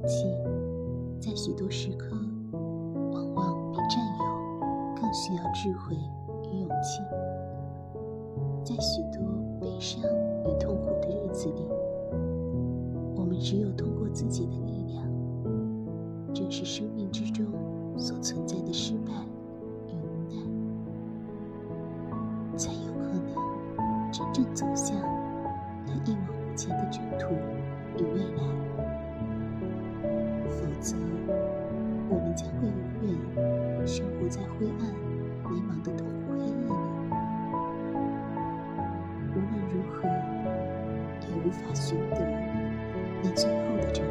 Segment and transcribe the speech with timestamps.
[0.00, 0.24] 勇气，
[1.20, 2.16] 在许多时刻，
[3.12, 4.24] 往往比占有
[4.96, 5.94] 更需要智慧
[6.50, 7.02] 与勇气。
[8.64, 9.20] 在许多
[9.60, 10.02] 悲伤
[10.46, 11.68] 与痛苦的日子里，
[13.14, 15.04] 我们只有通过自己的力量，
[16.32, 17.44] 正是生命之中
[17.98, 19.12] 所存在的失败
[19.86, 20.36] 与无奈，
[22.56, 24.96] 才有可能真正走向
[25.86, 26.89] 那一往无前的
[30.80, 30.96] 则，
[32.08, 34.88] 我们将会永远生活在灰暗、
[35.50, 36.72] 迷茫的痛苦黑夜里。
[39.32, 40.08] 无论如何，
[41.20, 42.16] 也无法寻得
[43.22, 44.09] 那最后的真。